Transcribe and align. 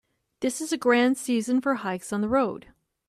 This 0.39 0.61
is 0.61 0.73
a 0.73 0.79
grand 0.79 1.15
season 1.19 1.61
for 1.61 1.75
hikes 1.75 2.11
on 2.11 2.21
the 2.21 2.27
road. 2.27 2.65